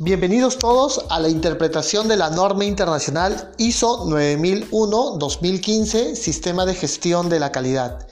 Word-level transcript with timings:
Bienvenidos 0.00 0.58
todos 0.58 1.04
a 1.10 1.18
la 1.18 1.28
interpretación 1.28 2.06
de 2.06 2.16
la 2.16 2.30
norma 2.30 2.64
internacional 2.64 3.52
ISO 3.58 4.06
9001-2015, 4.06 6.14
Sistema 6.14 6.64
de 6.64 6.76
Gestión 6.76 7.28
de 7.28 7.40
la 7.40 7.50
Calidad. 7.50 8.06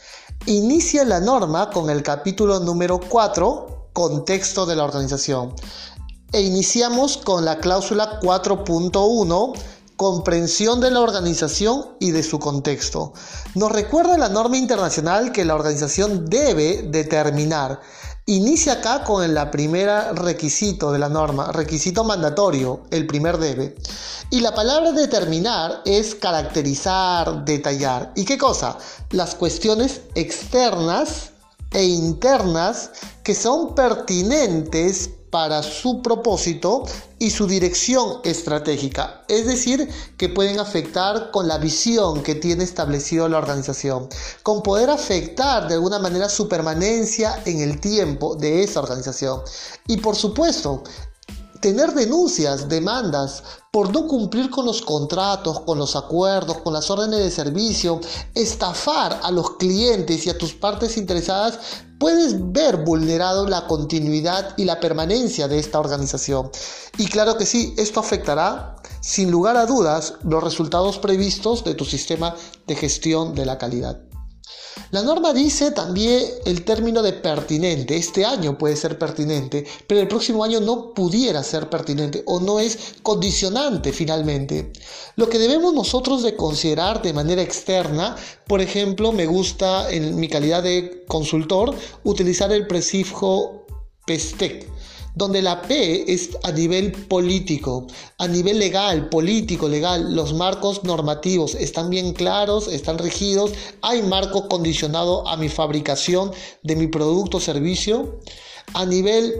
Inicia 0.46 1.04
la 1.04 1.20
norma 1.20 1.70
con 1.70 1.88
el 1.88 2.02
capítulo 2.02 2.58
número 2.58 2.98
4, 2.98 3.90
Contexto 3.92 4.66
de 4.66 4.74
la 4.74 4.82
organización. 4.82 5.54
E 6.32 6.40
iniciamos 6.40 7.18
con 7.18 7.44
la 7.44 7.58
cláusula 7.58 8.18
4.1, 8.18 9.52
comprensión 9.94 10.80
de 10.80 10.90
la 10.90 11.02
organización 11.02 11.86
y 12.00 12.10
de 12.10 12.24
su 12.24 12.40
contexto. 12.40 13.12
Nos 13.54 13.70
recuerda 13.70 14.18
la 14.18 14.28
norma 14.28 14.56
internacional 14.56 15.30
que 15.30 15.44
la 15.44 15.54
organización 15.54 16.26
debe 16.26 16.82
determinar 16.82 17.80
Inicia 18.28 18.72
acá 18.72 19.04
con 19.04 19.22
el 19.22 19.38
primera 19.50 20.12
requisito 20.12 20.90
de 20.90 20.98
la 20.98 21.08
norma, 21.08 21.52
requisito 21.52 22.02
mandatorio, 22.02 22.80
el 22.90 23.06
primer 23.06 23.38
debe. 23.38 23.76
Y 24.30 24.40
la 24.40 24.52
palabra 24.52 24.90
determinar 24.90 25.82
es 25.84 26.16
caracterizar, 26.16 27.44
detallar. 27.44 28.10
¿Y 28.16 28.24
qué 28.24 28.36
cosa? 28.36 28.78
Las 29.10 29.36
cuestiones 29.36 30.00
externas 30.16 31.30
e 31.72 31.84
internas 31.84 32.90
que 33.22 33.34
son 33.34 33.74
pertinentes 33.74 35.10
para 35.30 35.62
su 35.62 36.00
propósito 36.02 36.84
y 37.18 37.30
su 37.30 37.46
dirección 37.46 38.20
estratégica, 38.24 39.24
es 39.28 39.46
decir, 39.46 39.88
que 40.16 40.28
pueden 40.28 40.58
afectar 40.60 41.30
con 41.30 41.48
la 41.48 41.58
visión 41.58 42.22
que 42.22 42.34
tiene 42.34 42.64
establecido 42.64 43.28
la 43.28 43.38
organización, 43.38 44.08
con 44.42 44.62
poder 44.62 44.88
afectar 44.88 45.68
de 45.68 45.74
alguna 45.74 45.98
manera 45.98 46.28
su 46.28 46.48
permanencia 46.48 47.42
en 47.44 47.60
el 47.60 47.80
tiempo 47.80 48.34
de 48.36 48.62
esa 48.62 48.80
organización. 48.80 49.40
Y 49.86 49.98
por 49.98 50.16
supuesto, 50.16 50.84
tener 51.66 51.94
denuncias, 51.94 52.68
demandas 52.68 53.42
por 53.72 53.92
no 53.92 54.06
cumplir 54.06 54.50
con 54.50 54.66
los 54.66 54.82
contratos, 54.82 55.58
con 55.62 55.80
los 55.80 55.96
acuerdos, 55.96 56.58
con 56.58 56.72
las 56.72 56.88
órdenes 56.92 57.18
de 57.18 57.30
servicio, 57.32 58.00
estafar 58.36 59.18
a 59.20 59.32
los 59.32 59.56
clientes 59.56 60.24
y 60.24 60.30
a 60.30 60.38
tus 60.38 60.54
partes 60.54 60.96
interesadas, 60.96 61.58
puedes 61.98 62.36
ver 62.52 62.84
vulnerado 62.84 63.48
la 63.48 63.66
continuidad 63.66 64.54
y 64.56 64.64
la 64.64 64.78
permanencia 64.78 65.48
de 65.48 65.58
esta 65.58 65.80
organización. 65.80 66.52
Y 66.98 67.06
claro 67.06 67.36
que 67.36 67.46
sí, 67.46 67.74
esto 67.76 67.98
afectará 67.98 68.76
sin 69.00 69.32
lugar 69.32 69.56
a 69.56 69.66
dudas 69.66 70.14
los 70.22 70.44
resultados 70.44 70.98
previstos 70.98 71.64
de 71.64 71.74
tu 71.74 71.84
sistema 71.84 72.36
de 72.68 72.76
gestión 72.76 73.34
de 73.34 73.44
la 73.44 73.58
calidad. 73.58 74.05
La 74.90 75.02
norma 75.02 75.32
dice 75.32 75.72
también 75.72 76.22
el 76.44 76.64
término 76.64 77.02
de 77.02 77.12
pertinente. 77.12 77.96
Este 77.96 78.24
año 78.24 78.56
puede 78.56 78.76
ser 78.76 78.98
pertinente, 78.98 79.66
pero 79.86 80.00
el 80.00 80.08
próximo 80.08 80.44
año 80.44 80.60
no 80.60 80.94
pudiera 80.94 81.42
ser 81.42 81.68
pertinente 81.68 82.22
o 82.26 82.40
no 82.40 82.60
es 82.60 82.94
condicionante 83.02 83.92
finalmente. 83.92 84.72
Lo 85.16 85.28
que 85.28 85.38
debemos 85.38 85.74
nosotros 85.74 86.22
de 86.22 86.36
considerar 86.36 87.02
de 87.02 87.12
manera 87.12 87.42
externa, 87.42 88.16
por 88.46 88.60
ejemplo, 88.60 89.12
me 89.12 89.26
gusta 89.26 89.90
en 89.90 90.16
mi 90.16 90.28
calidad 90.28 90.62
de 90.62 91.04
consultor 91.08 91.74
utilizar 92.04 92.52
el 92.52 92.66
prefijo 92.66 93.66
PESTEC 94.06 94.75
donde 95.16 95.40
la 95.40 95.62
P 95.62 96.12
es 96.12 96.36
a 96.44 96.52
nivel 96.52 96.92
político, 96.92 97.86
a 98.18 98.28
nivel 98.28 98.58
legal, 98.58 99.08
político, 99.08 99.66
legal, 99.66 100.14
los 100.14 100.34
marcos 100.34 100.84
normativos 100.84 101.54
están 101.54 101.88
bien 101.88 102.12
claros, 102.12 102.68
están 102.68 102.98
regidos, 102.98 103.52
hay 103.80 104.02
marco 104.02 104.46
condicionado 104.46 105.26
a 105.26 105.38
mi 105.38 105.48
fabricación 105.48 106.32
de 106.62 106.76
mi 106.76 106.86
producto 106.86 107.38
o 107.38 107.40
servicio. 107.40 108.20
A 108.74 108.84
nivel 108.84 109.34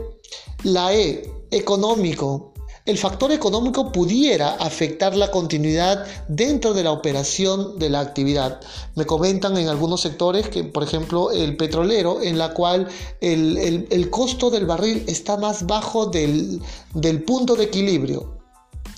la 0.63 0.95
E, 0.95 1.31
económico, 1.51 2.53
el 2.87 2.97
factor 2.97 3.33
económico 3.33 3.91
pudiera 3.91 4.55
afectar 4.55 5.15
la 5.15 5.29
continuidad 5.29 6.07
dentro 6.29 6.73
de 6.73 6.83
la 6.83 6.91
operación 6.91 7.77
de 7.77 7.89
la 7.89 7.99
actividad. 7.99 8.61
Me 8.95 9.05
comentan 9.05 9.57
en 9.57 9.67
algunos 9.67 10.01
sectores 10.01 10.47
que, 10.47 10.63
por 10.63 10.83
ejemplo, 10.83 11.31
el 11.31 11.57
petrolero, 11.57 12.21
en 12.21 12.37
la 12.37 12.53
cual 12.53 12.87
el, 13.19 14.09
costo 14.09 14.49
del 14.49 14.65
barril 14.65 15.03
está 15.07 15.35
más 15.35 15.67
bajo 15.67 16.05
del, 16.05 16.61
del 16.93 17.23
punto 17.23 17.55
de 17.55 17.65
equilibrio 17.65 18.37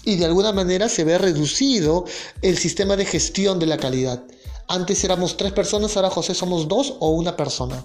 y 0.05 0.17
de 0.17 0.25
alguna 0.25 0.51
manera 0.51 0.87
se 0.87 1.03
ve 1.03 1.17
reducido 1.17 2.05
el 2.43 2.57
sistema 2.59 2.95
de 2.95 3.05
gestión 3.05 3.57
de 3.57 3.65
la 3.65 3.77
calidad. 3.77 4.23
Antes 4.67 5.03
éramos 5.03 5.35
tres 5.35 5.51
personas, 5.51 5.95
ahora 5.97 6.11
José 6.11 6.35
somos 6.35 6.67
dos 6.67 6.93
o 6.99 7.09
una 7.09 7.35
persona 7.35 7.83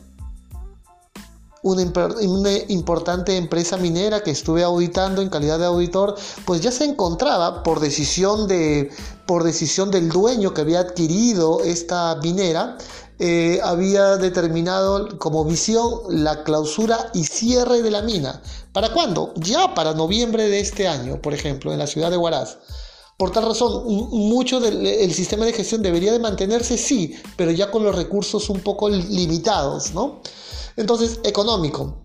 una, 1.65 2.51
importante 2.69 3.37
empresa 3.37 3.77
minera 3.79 4.23
que 4.23 4.31
estuve 4.31 4.63
auditando 4.63 5.23
en 5.23 5.31
calidad 5.31 5.59
de 5.59 5.65
auditor, 5.65 6.15
pues 6.45 6.61
ya 6.61 6.71
se 6.71 6.85
encontraba 6.85 7.63
por 7.63 7.81
decisión, 7.81 8.47
de, 8.47 8.91
por 9.27 9.43
decisión 9.43 9.91
del 9.91 10.11
dueño 10.11 10.53
que 10.53 10.61
había 10.61 10.81
adquirido 10.81 11.63
esta 11.65 12.17
minera, 12.23 12.77
eh, 13.19 13.61
había 13.63 14.17
determinado 14.17 15.19
como 15.19 15.45
visión 15.45 16.01
la 16.09 16.43
clausura 16.45 17.11
y 17.15 17.25
cierre 17.25 17.81
de 17.81 17.91
la 17.91 18.03
mina. 18.03 18.43
¿Para 18.73 18.93
cuándo? 18.93 19.33
Ya 19.37 19.75
para 19.75 19.95
noviembre 19.95 20.49
de 20.49 20.61
este 20.61 20.87
año, 20.87 21.23
por 21.23 21.33
ejemplo, 21.33 21.73
en 21.73 21.79
la 21.79 21.87
ciudad 21.87 22.11
de 22.11 22.17
Huaraz. 22.17 22.59
Por 23.17 23.31
tal 23.31 23.47
razón, 23.47 23.85
mucho 23.87 24.59
del 24.59 25.15
sistema 25.15 25.45
de 25.45 25.53
gestión 25.53 25.83
debería 25.83 26.13
de 26.13 26.19
mantenerse, 26.19 26.77
sí, 26.77 27.15
pero 27.37 27.53
ya 27.53 27.71
con 27.71 27.85
los 27.85 27.95
recursos 27.95 28.51
un 28.51 28.61
poco 28.61 28.89
limitados, 28.89 29.95
¿no? 29.95 30.21
Entonces, 30.77 31.21
económico. 31.25 32.04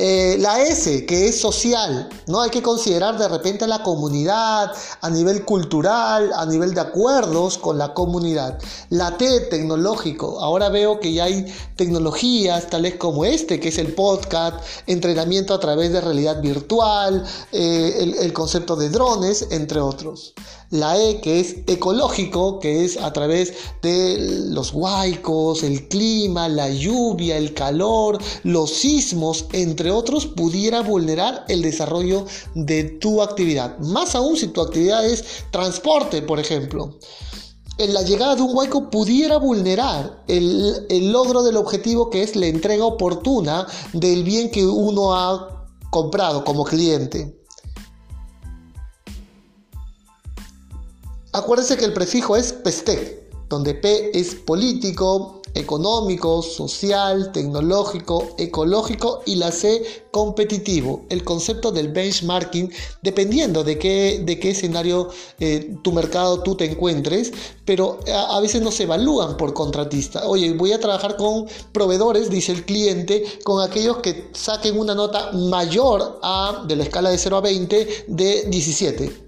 Eh, 0.00 0.36
la 0.38 0.62
S, 0.62 1.06
que 1.06 1.26
es 1.26 1.40
social, 1.40 2.08
¿no? 2.28 2.40
Hay 2.40 2.50
que 2.50 2.62
considerar 2.62 3.18
de 3.18 3.26
repente 3.26 3.64
a 3.64 3.66
la 3.66 3.82
comunidad, 3.82 4.70
a 5.00 5.10
nivel 5.10 5.44
cultural, 5.44 6.30
a 6.36 6.46
nivel 6.46 6.72
de 6.72 6.82
acuerdos 6.82 7.58
con 7.58 7.78
la 7.78 7.94
comunidad. 7.94 8.60
La 8.90 9.16
T, 9.18 9.40
tecnológico. 9.50 10.38
Ahora 10.38 10.68
veo 10.68 11.00
que 11.00 11.12
ya 11.12 11.24
hay 11.24 11.52
tecnologías 11.74 12.70
tales 12.70 12.94
como 12.94 13.24
este, 13.24 13.58
que 13.58 13.70
es 13.70 13.78
el 13.78 13.92
podcast, 13.92 14.60
entrenamiento 14.86 15.52
a 15.52 15.58
través 15.58 15.92
de 15.92 16.00
realidad 16.00 16.40
virtual, 16.40 17.24
eh, 17.50 18.14
el, 18.20 18.32
concepto 18.32 18.76
de 18.76 18.90
drones, 18.90 19.48
entre 19.50 19.80
otros 19.80 20.32
la 20.70 20.98
E 21.00 21.20
que 21.20 21.40
es 21.40 21.56
ecológico, 21.66 22.58
que 22.58 22.84
es 22.84 22.98
a 22.98 23.12
través 23.12 23.54
de 23.82 24.18
los 24.50 24.72
huaicos, 24.72 25.62
el 25.62 25.88
clima, 25.88 26.48
la 26.48 26.68
lluvia, 26.68 27.36
el 27.36 27.54
calor, 27.54 28.18
los 28.42 28.70
sismos, 28.70 29.46
entre 29.52 29.87
otros, 29.90 30.26
pudiera 30.26 30.80
vulnerar 30.80 31.44
el 31.48 31.62
desarrollo 31.62 32.26
de 32.54 32.84
tu 32.84 33.22
actividad. 33.22 33.78
Más 33.78 34.14
aún 34.14 34.36
si 34.36 34.48
tu 34.48 34.60
actividad 34.60 35.04
es 35.04 35.24
transporte, 35.50 36.22
por 36.22 36.38
ejemplo. 36.38 36.98
En 37.78 37.94
la 37.94 38.02
llegada 38.02 38.34
de 38.34 38.42
un 38.42 38.56
huaico 38.56 38.90
pudiera 38.90 39.36
vulnerar 39.38 40.24
el, 40.26 40.86
el 40.88 41.12
logro 41.12 41.42
del 41.44 41.56
objetivo 41.56 42.10
que 42.10 42.22
es 42.22 42.34
la 42.34 42.46
entrega 42.46 42.84
oportuna 42.84 43.66
del 43.92 44.24
bien 44.24 44.50
que 44.50 44.66
uno 44.66 45.14
ha 45.14 45.66
comprado 45.90 46.44
como 46.44 46.64
cliente. 46.64 47.38
Acuérdense 51.32 51.76
que 51.76 51.84
el 51.84 51.92
prefijo 51.92 52.36
es 52.36 52.52
PESTEC, 52.52 53.48
donde 53.48 53.74
P 53.74 54.18
es 54.18 54.34
político, 54.34 55.37
económico, 55.54 56.42
social, 56.42 57.32
tecnológico, 57.32 58.34
ecológico 58.38 59.22
y 59.26 59.36
la 59.36 59.52
C 59.52 60.06
competitivo. 60.10 61.04
El 61.08 61.24
concepto 61.24 61.72
del 61.72 61.88
benchmarking, 61.88 62.72
dependiendo 63.02 63.64
de 63.64 63.78
qué, 63.78 64.22
de 64.24 64.38
qué 64.38 64.50
escenario 64.50 65.08
eh, 65.40 65.76
tu 65.82 65.92
mercado 65.92 66.42
tú 66.42 66.54
te 66.54 66.64
encuentres, 66.64 67.32
pero 67.64 68.00
a, 68.12 68.40
veces 68.40 68.62
no 68.62 68.70
se 68.72 68.84
evalúan 68.84 69.36
por 69.36 69.52
contratista. 69.52 70.26
Oye, 70.26 70.52
voy 70.52 70.72
a 70.72 70.80
trabajar 70.80 71.16
con 71.16 71.46
proveedores, 71.72 72.30
dice 72.30 72.52
el 72.52 72.64
cliente, 72.64 73.24
con 73.44 73.62
aquellos 73.62 73.98
que 73.98 74.30
saquen 74.32 74.78
una 74.78 74.94
nota 74.94 75.32
mayor 75.32 76.18
a, 76.22 76.64
de 76.66 76.76
la 76.76 76.84
escala 76.84 77.10
de 77.10 77.18
0 77.18 77.36
a 77.36 77.40
20, 77.40 78.04
de 78.08 78.44
17 78.48 79.27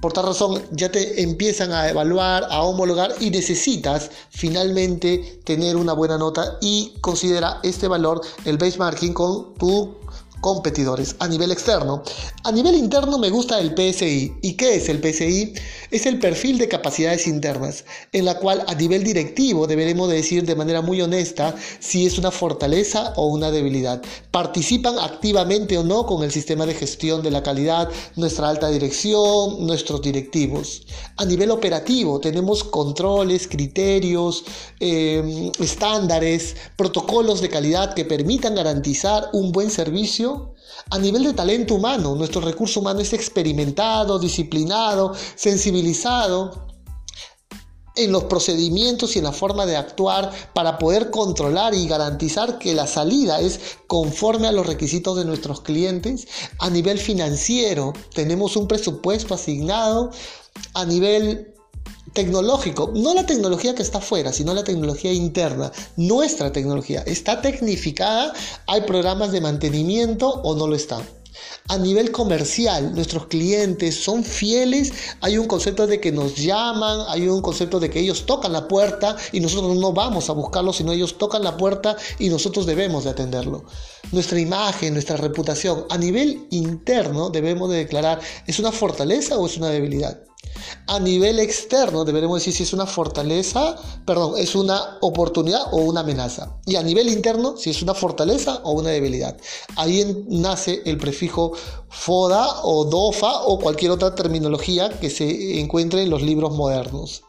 por 0.00 0.12
tal 0.12 0.26
razón 0.26 0.62
ya 0.72 0.90
te 0.90 1.22
empiezan 1.22 1.72
a 1.72 1.88
evaluar, 1.88 2.44
a 2.50 2.62
homologar 2.62 3.14
y 3.20 3.30
necesitas 3.30 4.10
finalmente 4.30 5.40
tener 5.44 5.76
una 5.76 5.92
buena 5.92 6.18
nota 6.18 6.58
y 6.60 6.92
considera 7.00 7.60
este 7.62 7.88
valor, 7.88 8.20
el 8.44 8.58
benchmarking, 8.58 9.14
con 9.14 9.54
tu 9.54 9.96
competidores 10.40 11.16
a 11.18 11.28
nivel 11.28 11.50
externo. 11.50 12.02
A 12.44 12.52
nivel 12.52 12.74
interno 12.76 13.18
me 13.18 13.30
gusta 13.30 13.58
el 13.58 13.74
PSI. 13.74 14.38
¿Y 14.42 14.52
qué 14.54 14.76
es 14.76 14.88
el 14.88 15.00
PSI? 15.00 15.54
Es 15.90 16.06
el 16.06 16.18
perfil 16.18 16.58
de 16.58 16.68
capacidades 16.68 17.26
internas, 17.26 17.84
en 18.12 18.24
la 18.24 18.38
cual 18.38 18.64
a 18.66 18.74
nivel 18.74 19.02
directivo 19.02 19.66
deberemos 19.66 20.08
decir 20.08 20.44
de 20.44 20.54
manera 20.54 20.82
muy 20.82 21.00
honesta 21.00 21.54
si 21.80 22.06
es 22.06 22.18
una 22.18 22.30
fortaleza 22.30 23.12
o 23.16 23.26
una 23.26 23.50
debilidad. 23.50 24.02
Participan 24.30 24.98
activamente 24.98 25.78
o 25.78 25.84
no 25.84 26.06
con 26.06 26.22
el 26.22 26.30
sistema 26.30 26.66
de 26.66 26.74
gestión 26.74 27.22
de 27.22 27.30
la 27.30 27.42
calidad, 27.42 27.88
nuestra 28.16 28.48
alta 28.48 28.68
dirección, 28.68 29.66
nuestros 29.66 30.02
directivos. 30.02 30.86
A 31.16 31.24
nivel 31.24 31.50
operativo 31.50 32.20
tenemos 32.20 32.64
controles, 32.64 33.48
criterios, 33.48 34.44
eh, 34.80 35.50
estándares, 35.58 36.56
protocolos 36.76 37.40
de 37.40 37.48
calidad 37.48 37.94
que 37.94 38.04
permitan 38.04 38.54
garantizar 38.54 39.30
un 39.32 39.52
buen 39.52 39.70
servicio 39.70 40.25
A 40.90 40.98
nivel 40.98 41.24
de 41.24 41.32
talento 41.32 41.74
humano, 41.74 42.14
nuestro 42.14 42.40
recurso 42.40 42.80
humano 42.80 43.00
es 43.00 43.12
experimentado, 43.12 44.18
disciplinado, 44.18 45.12
sensibilizado 45.34 46.66
en 47.96 48.12
los 48.12 48.24
procedimientos 48.24 49.16
y 49.16 49.18
en 49.18 49.24
la 49.24 49.32
forma 49.32 49.66
de 49.66 49.76
actuar 49.76 50.30
para 50.54 50.78
poder 50.78 51.10
controlar 51.10 51.74
y 51.74 51.88
garantizar 51.88 52.58
que 52.58 52.74
la 52.74 52.86
salida 52.86 53.40
es 53.40 53.58
conforme 53.86 54.46
a 54.46 54.52
los 54.52 54.66
requisitos 54.66 55.16
de 55.16 55.24
nuestros 55.24 55.62
clientes. 55.62 56.28
A 56.58 56.70
nivel 56.70 56.98
financiero, 56.98 57.94
tenemos 58.14 58.56
un 58.56 58.68
presupuesto 58.68 59.34
asignado. 59.34 60.10
A 60.74 60.84
nivel 60.84 61.55
tecnológico, 62.12 62.92
no 62.94 63.12
la 63.14 63.26
tecnología 63.26 63.74
que 63.74 63.82
está 63.82 63.98
afuera, 63.98 64.32
sino 64.32 64.54
la 64.54 64.64
tecnología 64.64 65.12
interna, 65.12 65.70
nuestra 65.96 66.50
tecnología. 66.50 67.02
¿Está 67.06 67.42
tecnificada? 67.42 68.32
¿Hay 68.66 68.82
programas 68.82 69.32
de 69.32 69.42
mantenimiento 69.42 70.28
o 70.28 70.56
no 70.56 70.66
lo 70.66 70.74
están? 70.74 71.02
A 71.68 71.78
nivel 71.78 72.12
comercial, 72.12 72.94
nuestros 72.94 73.26
clientes 73.26 74.02
son 74.02 74.24
fieles, 74.24 74.92
hay 75.20 75.36
un 75.36 75.46
concepto 75.46 75.86
de 75.86 76.00
que 76.00 76.12
nos 76.12 76.36
llaman, 76.36 77.00
hay 77.08 77.28
un 77.28 77.42
concepto 77.42 77.80
de 77.80 77.90
que 77.90 78.00
ellos 78.00 78.24
tocan 78.24 78.52
la 78.52 78.68
puerta 78.68 79.16
y 79.32 79.40
nosotros 79.40 79.76
no 79.76 79.92
vamos 79.92 80.30
a 80.30 80.32
buscarlo, 80.32 80.72
sino 80.72 80.92
ellos 80.92 81.18
tocan 81.18 81.42
la 81.42 81.56
puerta 81.56 81.96
y 82.18 82.28
nosotros 82.28 82.66
debemos 82.66 83.04
de 83.04 83.10
atenderlo. 83.10 83.64
Nuestra 84.12 84.38
imagen, 84.38 84.94
nuestra 84.94 85.16
reputación, 85.16 85.84
a 85.90 85.98
nivel 85.98 86.46
interno 86.50 87.30
debemos 87.30 87.68
de 87.70 87.78
declarar, 87.78 88.20
¿es 88.46 88.58
una 88.58 88.72
fortaleza 88.72 89.36
o 89.36 89.46
es 89.46 89.56
una 89.56 89.68
debilidad? 89.68 90.20
A 90.88 91.00
nivel 91.00 91.40
externo 91.40 92.04
deberemos 92.04 92.38
decir 92.38 92.54
si 92.54 92.62
es 92.62 92.72
una 92.72 92.86
fortaleza, 92.86 93.76
perdón, 94.04 94.34
es 94.38 94.54
una 94.54 94.98
oportunidad 95.00 95.62
o 95.72 95.78
una 95.78 96.00
amenaza. 96.00 96.58
Y 96.64 96.76
a 96.76 96.82
nivel 96.82 97.08
interno 97.08 97.56
si 97.56 97.70
es 97.70 97.82
una 97.82 97.94
fortaleza 97.94 98.60
o 98.62 98.72
una 98.72 98.90
debilidad. 98.90 99.36
Ahí 99.76 100.24
nace 100.28 100.82
el 100.84 100.98
prefijo 100.98 101.52
foda 101.88 102.62
o 102.62 102.84
dofa 102.84 103.42
o 103.42 103.58
cualquier 103.58 103.90
otra 103.90 104.14
terminología 104.14 104.88
que 105.00 105.10
se 105.10 105.60
encuentre 105.60 106.02
en 106.02 106.10
los 106.10 106.22
libros 106.22 106.52
modernos. 106.52 107.22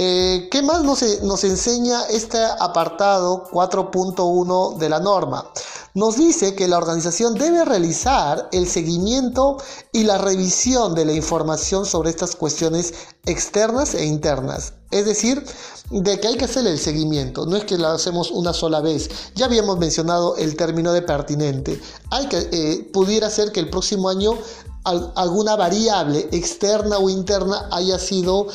Eh, 0.00 0.48
¿Qué 0.50 0.62
más 0.62 0.84
nos, 0.84 1.02
nos 1.22 1.42
enseña 1.42 2.06
este 2.06 2.38
apartado 2.60 3.44
4.1 3.50 4.76
de 4.78 4.88
la 4.88 5.00
norma? 5.00 5.50
Nos 5.98 6.16
dice 6.16 6.54
que 6.54 6.68
la 6.68 6.78
organización 6.78 7.34
debe 7.34 7.64
realizar 7.64 8.48
el 8.52 8.68
seguimiento 8.68 9.56
y 9.92 10.04
la 10.04 10.16
revisión 10.16 10.94
de 10.94 11.04
la 11.04 11.12
información 11.12 11.86
sobre 11.86 12.10
estas 12.10 12.36
cuestiones 12.36 12.94
externas 13.26 13.94
e 13.94 14.04
internas. 14.06 14.74
Es 14.92 15.06
decir, 15.06 15.44
de 15.90 16.20
que 16.20 16.28
hay 16.28 16.36
que 16.36 16.44
hacer 16.44 16.64
el 16.68 16.78
seguimiento, 16.78 17.46
no 17.46 17.56
es 17.56 17.64
que 17.64 17.76
lo 17.76 17.88
hacemos 17.88 18.30
una 18.30 18.52
sola 18.52 18.80
vez. 18.80 19.10
Ya 19.34 19.46
habíamos 19.46 19.78
mencionado 19.78 20.36
el 20.36 20.54
término 20.54 20.92
de 20.92 21.02
pertinente. 21.02 21.80
Hay 22.10 22.28
que, 22.28 22.48
eh, 22.52 22.90
pudiera 22.92 23.28
ser 23.28 23.50
que 23.50 23.58
el 23.58 23.68
próximo 23.68 24.08
año 24.08 24.38
alguna 24.84 25.56
variable 25.56 26.28
externa 26.30 26.98
o 26.98 27.10
interna 27.10 27.68
haya 27.72 27.98
sido, 27.98 28.46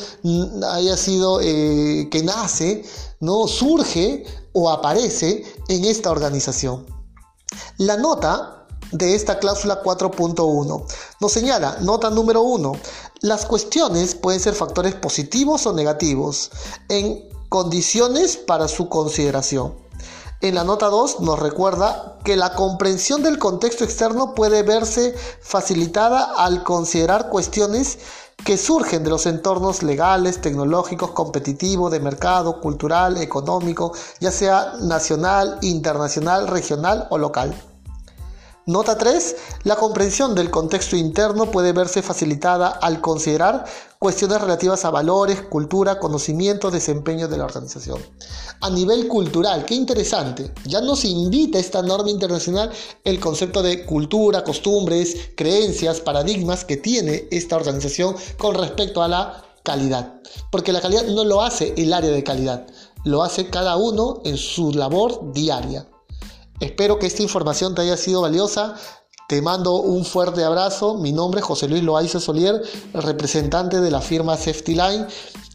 haya 0.72 0.96
sido 0.96 1.40
eh, 1.42 2.08
que 2.10 2.22
nace, 2.22 2.84
no 3.20 3.46
surge 3.46 4.24
o 4.54 4.70
aparece 4.70 5.44
en 5.68 5.84
esta 5.84 6.10
organización. 6.10 6.93
La 7.78 7.96
nota 7.96 8.66
de 8.92 9.14
esta 9.14 9.38
cláusula 9.38 9.82
4.1 9.82 10.84
nos 11.20 11.32
señala, 11.32 11.78
nota 11.80 12.10
número 12.10 12.42
1, 12.42 12.72
las 13.22 13.46
cuestiones 13.46 14.14
pueden 14.14 14.40
ser 14.40 14.54
factores 14.54 14.94
positivos 14.94 15.66
o 15.66 15.72
negativos 15.72 16.50
en 16.88 17.28
condiciones 17.48 18.36
para 18.36 18.68
su 18.68 18.88
consideración. 18.88 19.74
En 20.40 20.54
la 20.54 20.64
nota 20.64 20.86
2 20.86 21.20
nos 21.20 21.38
recuerda 21.38 22.18
que 22.22 22.36
la 22.36 22.54
comprensión 22.54 23.22
del 23.22 23.38
contexto 23.38 23.82
externo 23.82 24.34
puede 24.34 24.62
verse 24.62 25.14
facilitada 25.40 26.34
al 26.36 26.64
considerar 26.64 27.30
cuestiones 27.30 27.98
que 28.44 28.58
surgen 28.58 29.02
de 29.02 29.10
los 29.10 29.24
entornos 29.26 29.82
legales, 29.82 30.40
tecnológicos, 30.40 31.12
competitivos, 31.12 31.90
de 31.90 31.98
mercado, 31.98 32.60
cultural, 32.60 33.16
económico, 33.16 33.92
ya 34.20 34.30
sea 34.30 34.74
nacional, 34.80 35.58
internacional, 35.62 36.46
regional 36.46 37.06
o 37.10 37.18
local. 37.18 37.54
Nota 38.66 38.96
3. 38.96 39.36
La 39.64 39.76
comprensión 39.76 40.34
del 40.34 40.50
contexto 40.50 40.96
interno 40.96 41.50
puede 41.50 41.72
verse 41.72 42.02
facilitada 42.02 42.68
al 42.68 43.00
considerar 43.00 43.64
cuestiones 44.04 44.38
relativas 44.38 44.84
a 44.84 44.90
valores, 44.90 45.40
cultura, 45.40 45.98
conocimiento, 45.98 46.70
desempeño 46.70 47.26
de 47.26 47.38
la 47.38 47.46
organización. 47.46 47.98
A 48.60 48.68
nivel 48.68 49.08
cultural, 49.08 49.64
qué 49.64 49.74
interesante. 49.74 50.52
Ya 50.66 50.82
nos 50.82 51.06
invita 51.06 51.58
esta 51.58 51.80
norma 51.80 52.10
internacional 52.10 52.70
el 53.02 53.18
concepto 53.18 53.62
de 53.62 53.86
cultura, 53.86 54.44
costumbres, 54.44 55.30
creencias, 55.34 56.00
paradigmas 56.00 56.66
que 56.66 56.76
tiene 56.76 57.28
esta 57.30 57.56
organización 57.56 58.14
con 58.36 58.54
respecto 58.56 59.02
a 59.02 59.08
la 59.08 59.42
calidad. 59.62 60.20
Porque 60.52 60.74
la 60.74 60.82
calidad 60.82 61.06
no 61.06 61.24
lo 61.24 61.40
hace 61.40 61.72
el 61.78 61.90
área 61.94 62.10
de 62.10 62.22
calidad, 62.22 62.66
lo 63.04 63.22
hace 63.22 63.48
cada 63.48 63.76
uno 63.76 64.20
en 64.26 64.36
su 64.36 64.72
labor 64.72 65.32
diaria. 65.32 65.88
Espero 66.60 66.98
que 66.98 67.06
esta 67.06 67.22
información 67.22 67.74
te 67.74 67.80
haya 67.80 67.96
sido 67.96 68.20
valiosa. 68.20 68.74
Te 69.26 69.40
mando 69.40 69.76
un 69.76 70.04
fuerte 70.04 70.44
abrazo. 70.44 70.98
Mi 70.98 71.10
nombre 71.10 71.40
es 71.40 71.46
José 71.46 71.66
Luis 71.66 71.82
Loaiza 71.82 72.20
Solier, 72.20 72.60
representante 72.92 73.80
de 73.80 73.90
la 73.90 74.02
firma 74.02 74.36
Safety 74.36 74.74
Line, 74.74 75.06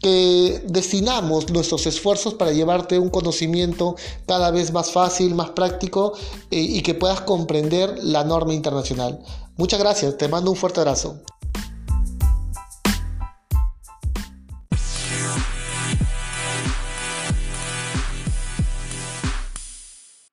que 0.02 0.64
destinamos 0.66 1.50
nuestros 1.50 1.86
esfuerzos 1.86 2.34
para 2.34 2.50
llevarte 2.50 2.98
un 2.98 3.10
conocimiento 3.10 3.94
cada 4.26 4.50
vez 4.50 4.72
más 4.72 4.90
fácil, 4.90 5.36
más 5.36 5.50
práctico 5.50 6.14
eh, 6.50 6.58
y 6.58 6.82
que 6.82 6.94
puedas 6.94 7.20
comprender 7.20 7.96
la 8.02 8.24
norma 8.24 8.54
internacional. 8.54 9.20
Muchas 9.56 9.78
gracias, 9.78 10.18
te 10.18 10.26
mando 10.26 10.50
un 10.50 10.56
fuerte 10.56 10.80
abrazo. 10.80 11.20